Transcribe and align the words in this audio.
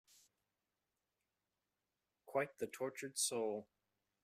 Quite 2.25 2.57
the 2.57 2.65
tortured 2.65 3.19
soul. 3.19 3.67